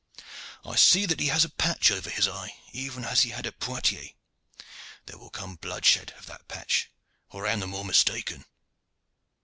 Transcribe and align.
I 0.65 0.77
see 0.77 1.05
that 1.05 1.19
he 1.19 1.27
has 1.27 1.45
a 1.45 1.49
patch 1.49 1.91
over 1.91 2.09
his 2.09 2.27
eye, 2.27 2.55
even 2.73 3.05
as 3.05 3.21
he 3.21 3.29
had 3.29 3.45
at 3.45 3.59
Poictiers. 3.59 4.09
There 5.05 5.19
will 5.19 5.29
come 5.29 5.57
bloodshed 5.57 6.11
of 6.17 6.25
that 6.25 6.47
patch, 6.47 6.89
or 7.29 7.45
I 7.45 7.51
am 7.51 7.59
the 7.59 7.67
more 7.67 7.85
mistaken." 7.85 8.45